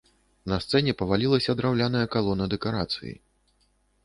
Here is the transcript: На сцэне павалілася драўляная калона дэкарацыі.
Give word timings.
На 0.53 0.57
сцэне 0.63 0.95
павалілася 1.01 1.55
драўляная 1.59 2.03
калона 2.17 2.49
дэкарацыі. 2.55 3.13